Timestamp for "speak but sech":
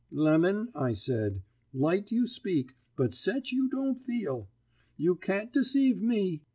2.25-3.51